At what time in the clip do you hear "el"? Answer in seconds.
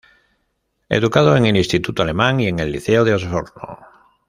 1.45-1.55, 2.57-2.71